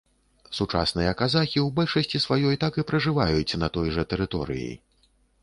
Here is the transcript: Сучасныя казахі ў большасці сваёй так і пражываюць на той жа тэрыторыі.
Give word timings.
Сучасныя 0.59 1.11
казахі 1.19 1.59
ў 1.65 1.67
большасці 1.81 2.23
сваёй 2.25 2.59
так 2.65 2.81
і 2.81 2.85
пражываюць 2.93 3.57
на 3.67 3.71
той 3.77 3.95
жа 4.01 4.09
тэрыторыі. 4.15 4.67